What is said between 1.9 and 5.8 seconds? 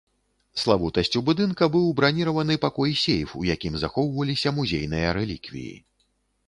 браніраваны пакой-сейф, у якім захоўваліся музейныя рэліквіі.